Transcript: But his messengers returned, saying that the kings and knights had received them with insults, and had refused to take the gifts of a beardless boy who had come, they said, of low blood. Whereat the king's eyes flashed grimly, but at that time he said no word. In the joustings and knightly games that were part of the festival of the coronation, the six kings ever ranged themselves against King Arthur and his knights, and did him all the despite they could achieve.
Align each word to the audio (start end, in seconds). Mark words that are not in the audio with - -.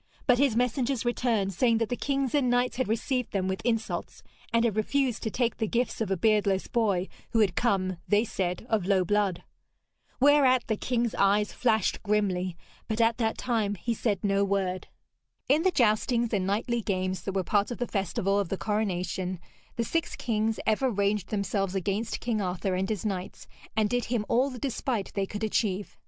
But 0.25 0.39
his 0.39 0.55
messengers 0.55 1.05
returned, 1.05 1.53
saying 1.53 1.77
that 1.77 1.89
the 1.89 1.95
kings 1.95 2.33
and 2.33 2.49
knights 2.49 2.77
had 2.77 2.87
received 2.87 3.33
them 3.33 3.47
with 3.47 3.61
insults, 3.63 4.23
and 4.51 4.65
had 4.65 4.75
refused 4.75 5.21
to 5.21 5.29
take 5.29 5.57
the 5.57 5.67
gifts 5.67 6.01
of 6.01 6.09
a 6.09 6.17
beardless 6.17 6.67
boy 6.67 7.07
who 7.33 7.39
had 7.39 7.53
come, 7.55 7.97
they 8.07 8.25
said, 8.25 8.65
of 8.67 8.87
low 8.87 9.05
blood. 9.05 9.43
Whereat 10.19 10.63
the 10.65 10.75
king's 10.75 11.13
eyes 11.13 11.53
flashed 11.53 12.01
grimly, 12.01 12.57
but 12.87 12.99
at 12.99 13.19
that 13.19 13.37
time 13.37 13.75
he 13.75 13.93
said 13.93 14.23
no 14.23 14.43
word. 14.43 14.87
In 15.47 15.61
the 15.61 15.69
joustings 15.69 16.33
and 16.33 16.47
knightly 16.47 16.81
games 16.81 17.21
that 17.21 17.33
were 17.35 17.43
part 17.43 17.69
of 17.69 17.77
the 17.77 17.85
festival 17.85 18.39
of 18.39 18.49
the 18.49 18.57
coronation, 18.57 19.39
the 19.75 19.83
six 19.83 20.15
kings 20.15 20.59
ever 20.65 20.89
ranged 20.89 21.27
themselves 21.29 21.75
against 21.75 22.19
King 22.21 22.41
Arthur 22.41 22.73
and 22.73 22.89
his 22.89 23.05
knights, 23.05 23.45
and 23.77 23.87
did 23.87 24.05
him 24.05 24.25
all 24.27 24.49
the 24.49 24.57
despite 24.57 25.13
they 25.13 25.27
could 25.27 25.43
achieve. 25.43 25.95